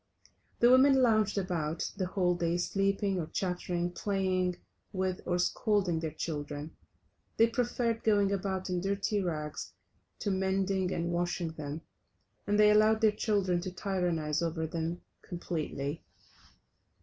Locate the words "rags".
9.21-9.73